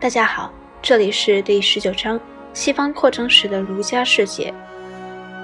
[0.00, 0.50] 大家好，
[0.80, 2.18] 这里是第十九章
[2.54, 4.50] 西方扩张史的儒家世界。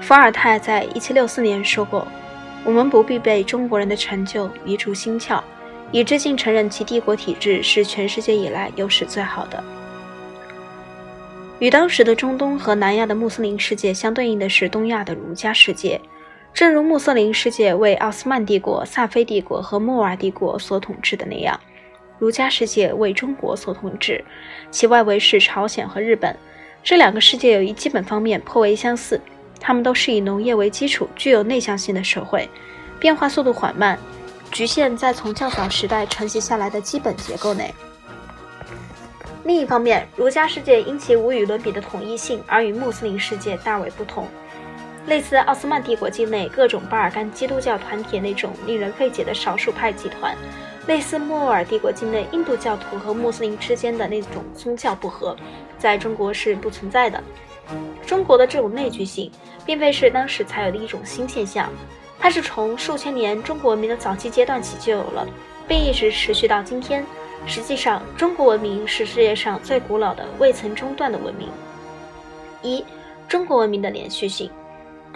[0.01, 2.07] 伏尔泰在一七六四年说过
[2.65, 5.39] ：“我们不必被中国人的成就迷住心窍，
[5.91, 9.63] 以致竟承认其帝国体制是全世界以来有史最好的。”
[11.59, 16.01] 与当时的中东和南亚的穆斯林世界相对应的是东亚的儒家世界。
[16.51, 21.59] 正如穆斯林世界为奥斯曼帝国、萨菲帝国和莫尔帝国所统治的那样。
[22.19, 24.23] 儒家世界为中国所统治，
[24.71, 26.35] 其外围是朝鲜和日本。
[26.83, 29.19] 这两个世界有一基本方面颇为相似，
[29.59, 32.49] 他们都是以农业为基础、具有内向性的社会，
[32.99, 33.99] 变化速度缓慢，
[34.51, 37.73] 局限在从较早时代承袭下来的基本结构内。
[39.43, 44.27] 另一方面，儒家世界因其无与伦比的统一性而与穆斯林世界大为不同。
[45.07, 50.35] 类似奥斯曼帝国境内各种巴尔干基督教团体那种令人费解的少数派集团。
[50.85, 55.35] 类似莫尔帝国境内印度教徒和穆斯林之间的那种宗教不和，
[55.77, 57.21] 在中国是不存在的。
[58.05, 59.29] 中国的这种内聚性，
[59.65, 61.69] 并非是当时才有的一种新现象，
[62.17, 65.27] 它是从数千年中国文明的早期阶段起就有了，
[65.67, 67.05] 并一直持续到今天。
[67.45, 71.49] 实际上，中国文明是世界上最古老的、未曾中断的文明。
[72.61, 72.83] 一、
[73.27, 74.49] 中国文明的连续性。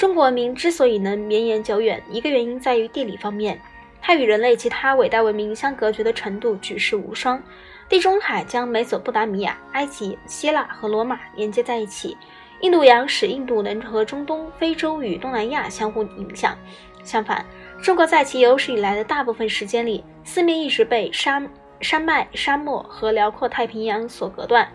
[0.02, 3.61] 中国文明之所以能绵延久远，一个原因在于地理方面。
[4.02, 7.39] 它与人类其他伟大文明相隔绝的程度举世无双。
[7.88, 12.17] 地中海将美索不达米亚、埃及、希腊和罗马连接在一起，
[12.61, 16.57] 印度洋使印度能和中东、非洲与东南亚相互影响。
[17.03, 17.45] 相反，
[17.79, 21.47] 中国在其有史以来的大部分时间里，四面一直被山
[21.79, 24.67] 山脉、沙漠和辽阔太平洋所隔断。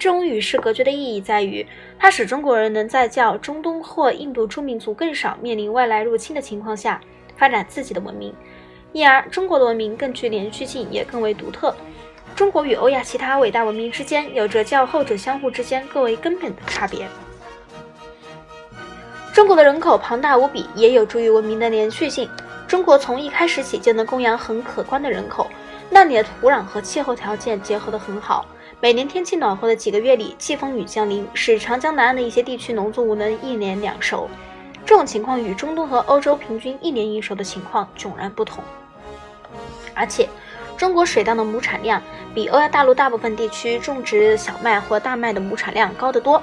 [0.00, 1.64] 这种与世隔绝的意义在于，
[1.98, 6.98] 它使中国人能在较中东或印度诸民族更少面临外来入侵的情况下，
[7.36, 8.34] 发展自己的文明。
[8.92, 11.76] 因而，中国的文明更具连续性，也更为独特。
[12.34, 17.06] 中国与欧亚其他伟大文明之间有着较后者相互之间更为根本的差别。
[19.34, 22.26] 中国的人口庞大无比，也有助于文明的连续性。
[22.66, 25.46] 中国从一开始起就能供养很可观的人口，
[25.92, 28.46] 那里的土壤和气候条件结合得很好。
[28.80, 34.30] 每年天气暖和的几个月里，季风雨降临，使长江南岸的一些地区农作物能一年两熟。
[34.86, 38.62] 这种情况与中东和欧洲平均一年一熟的情况迥然不同。
[39.92, 40.28] 而且，
[40.76, 42.00] 中国水稻的亩产量
[42.34, 46.40] 比欧亚大陆大部分地区种植小麦或大麦的亩产量高得多。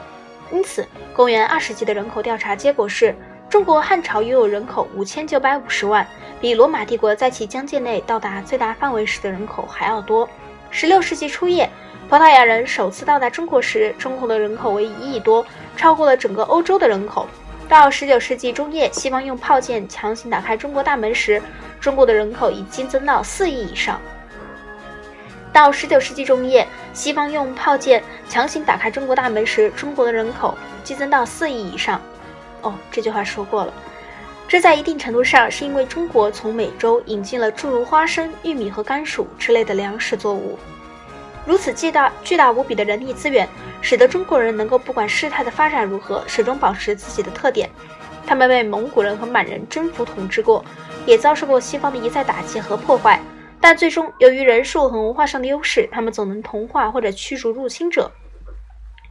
[0.51, 3.15] 因此，公元二世纪的人口调查结果是，
[3.49, 6.05] 中国汉朝拥有人口五千九百五十万，
[6.39, 10.29] 比罗马帝国在其疆界内到达最大范围时的人口还要多。
[10.69, 11.67] 十六世纪初叶，
[12.07, 15.43] 葡萄牙人首次到达中国时，中国的人口为一亿多，
[15.75, 17.27] 超过了整个欧洲的人口。
[17.67, 21.41] 到十九世纪中叶，西方用炮舰强行打开中国大门时，
[21.79, 23.99] 中国的人口已激增到四亿以上。
[25.51, 31.99] 到十九世纪中叶，西方用炮舰强行打开中国大门时，中国的人口激增到四亿以上。
[32.61, 33.73] 哦，这句话说过了。
[34.47, 40.57] 这在一定程度上是因为中国从美洲引进了诸如花生、玉米和甘薯之类的粮食作物。
[41.45, 43.47] 如此巨大、巨大无比的人力资源，
[43.81, 47.69] 使得中国人能够不管事态的发展如何，始终保持自己的特点。
[48.25, 50.63] 他们被蒙古人和满人征服统治过，
[51.05, 53.21] 也遭受过西方的一再打击和破坏，
[53.59, 58.11] 但最终由于人数和文化上的优势，他们总能同化或者驱逐入侵者，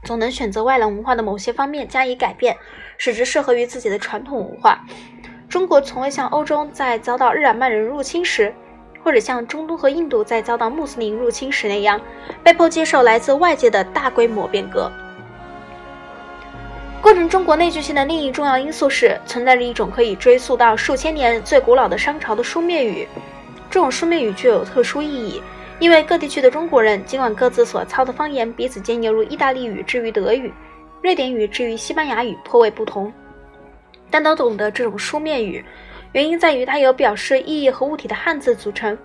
[0.05, 2.59] 总能选择外来文化的某些方面加以改变，
[2.99, 4.85] 使之适合于自己的传统文化。
[5.57, 8.53] 中国从未像欧洲在遭到日耳曼人入侵时。
[9.03, 11.99] 或者像中东和印度在遭到穆斯林入侵时那样，
[12.43, 14.93] 被迫接受来自外界的大规模变革。
[17.01, 23.09] 构成中国内聚性的另一重要因素是，存在着一种可以追溯到数千年、最古老的商朝的书面语。
[23.71, 25.41] 这种书面语具有特殊意义，
[25.79, 30.53] 因为各地区的中国人尽管各自所操的方言彼此间犹如意大利语至于德语、
[31.01, 33.11] 瑞典语至于西班牙语颇为不同，
[34.11, 35.65] 但都懂得这种书面语。
[36.13, 38.97] 原因在于它由表示意义和物体的汉字组成，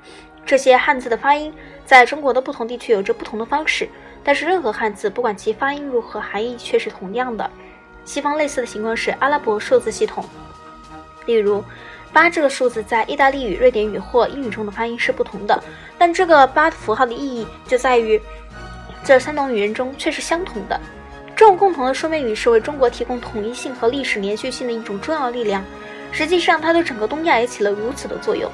[0.46, 1.54] 这些汉字的发音
[1.86, 3.90] 在中国的不同地区有着不同的方式，
[4.24, 7.50] 但是任何汉字不管其发音如何，含义却是同样的。
[8.06, 10.24] 西方类似的情况是阿拉伯数字系统，
[11.26, 11.64] 例如
[12.14, 15.64] 八这个数字在意大利语、瑞典语或英语中的发音是不同的，
[15.98, 18.20] 但这个八符号的意义就在于
[19.04, 20.80] 这三种语言中却是相同的。
[21.42, 25.66] 这种共同的书面语是为中国提供统一性和历史连续性的一种重要力量。
[26.12, 28.48] 实际上，它对整个东亚也起了如此的作用，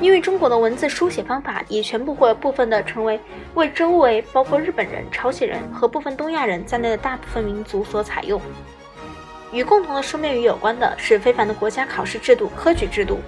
[0.00, 3.20] 因为中国的文字书写方法已全部或部分的成为
[3.54, 8.42] 为周围包括日本人、朝鲜人和部分东亚人在内的大部分民族所采用。
[9.52, 13.20] 与共同的书面语有关的是非凡的国家考试制度——科举制度。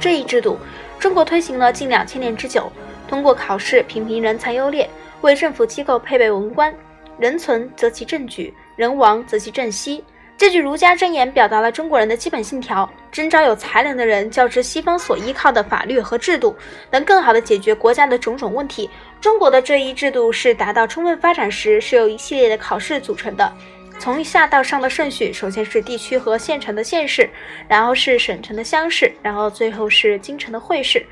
[0.00, 0.58] 这一制度，
[0.98, 2.68] 中国推行了近两千年之久，
[3.06, 4.90] 通过考试评评人才优劣，
[5.20, 6.74] 为政府机构配备文官，
[7.18, 10.04] 人存则其政举，人亡则其政息。
[10.36, 16.54] 这句儒家箴言表达了中国人的基本信条：征召有才能的人，较之西方所依靠的法律和制度，
[16.92, 18.88] 能更好地解决国家的种种问题。
[19.20, 23.52] 中国的这一制度是达到充分发展时，是由一系列的考试组成的。
[23.98, 27.28] 从下到上的顺序，首先是地区和县城的县试，
[27.66, 31.04] 然后是省城的乡试，然后最后是京城的会试。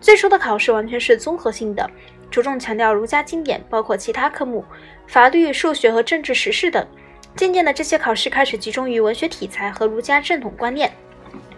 [0.00, 1.88] 最初的考试完全是综合性的，
[2.32, 4.64] 着重强调儒家经典，包括其他科目，
[5.06, 6.84] 法律、数学和政治时事等。
[7.36, 10.90] 渐渐的，这些考试开始集中于文学题材和儒家正统观念。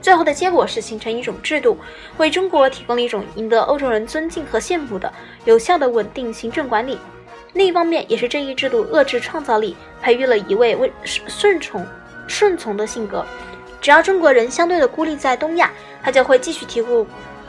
[0.03, 1.79] 最后的结果是形成一种制度，
[2.17, 5.11] 为中国提供了一种赢得欧洲人尊敬和羡慕的
[5.45, 6.99] 有效的稳定行政管理。
[7.53, 11.87] 另一方面，也是这一制度遏制创造力，培育了一位为顺从
[12.27, 13.25] 顺从的性格。
[13.81, 15.71] 只要中国人相对的孤立在东亚，
[16.03, 17.07] 他就会继续提供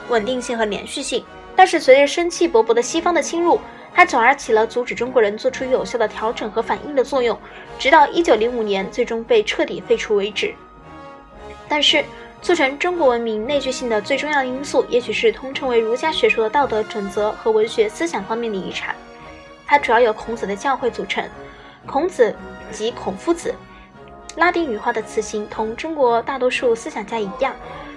[0.09, 1.25] 稳定性和连续性。
[1.55, 3.59] 但是随着生气勃勃的西方的侵入，
[3.93, 7.39] 它转而起了阻止中国人做出有效的调整和反应的作用，
[7.79, 10.53] 直到一九零五年最终被彻底废除为止。
[11.67, 12.03] 但是，
[12.41, 18.93] 促成中国文明内聚性的最重要因素，也许是通称为儒家学说的道德准则和文学思想方面的遗产。
[19.65, 21.27] 它主要由孔子的教诲组成。
[21.87, 22.35] 孔子
[22.71, 23.53] 即孔夫子，
[24.35, 27.55] 拉丁语化的词形同中国大多数思想家一样，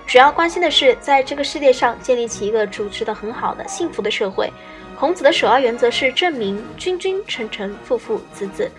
[0.09, 4.51] 主要关心的是在这个世界上建立起一个主持的很好的幸福的社会。
[4.99, 8.71] 孔子的首要原则是正名君君臣臣父父子子。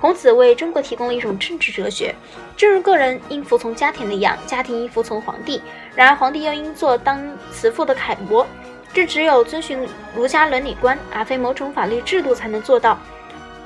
[0.00, 2.14] 孔子为中国提供了一种政治哲学，
[2.56, 5.60] 正如个人应服从家庭那样，家庭应服从皇帝。
[5.96, 8.46] 然而皇帝又应做当慈父的楷模，
[8.94, 12.96] 这只有遵循儒家伦理观，而非某种法律制度才能做到。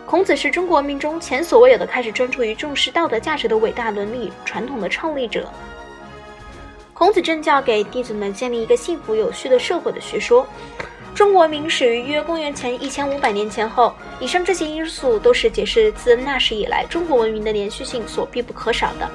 [0.06, 5.46] 孔子是中国文明中前所未有的开始专注于重视道德价值的伟大伦理传统的创立者。
[7.00, 10.46] 孔子政教给弟子们建立一个幸福有序的社会的学说。
[11.14, 19.10] 中国文明始于约公元前一千五百年前后，以上这些因素都是解释自那时以来中国文明的连续性所必不可少的。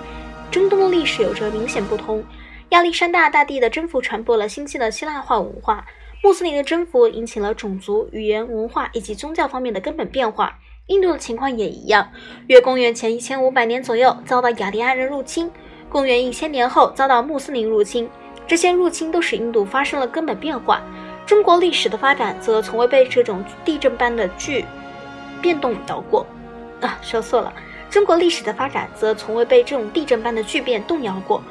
[0.49, 2.25] 中东的历史有着明显不同，
[2.69, 5.85] 亚历山大大帝的征服传播了新兴的希腊化文化，
[6.23, 10.57] 穆斯林的征服引起了种族、语言、文化以及宗教方面的根本变化。
[10.87, 12.09] 印度的情况也一样，
[12.47, 15.51] 约公元前一千五百年左右遭到雅利安人入侵，
[15.89, 18.09] 公元一千年后遭到穆斯林入侵，
[18.45, 20.81] 这些入侵都使印度发生了根本变化。
[21.25, 24.65] 中国历史的发展则从未被这种地震般的巨
[25.41, 26.25] 变动摇过。
[26.81, 27.53] 啊，说错了。
[27.89, 31.41] 中国历史的发展则从未被这种地震般的巨变动摇过。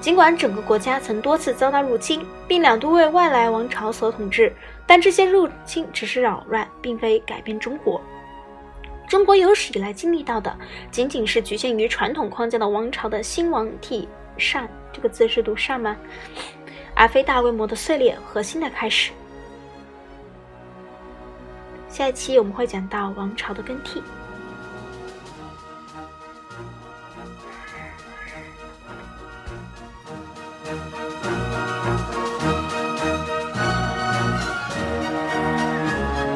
[0.00, 4.52] 尽管整个国家曾多次遭到入侵，并两度为外来王朝所统治，
[4.86, 7.98] 但这些入侵只是扰乱，并非改变中国。
[9.08, 10.56] 中国有史以来经历到的，
[10.90, 14.08] 仅仅是局限于传统框架的王朝的兴亡替
[14.38, 14.68] 善。
[14.92, 15.96] 这个字是读善吗？
[16.94, 19.12] 而非大规模的碎裂和新的开始。
[21.88, 24.02] 下一期我们会讲到王朝的更替。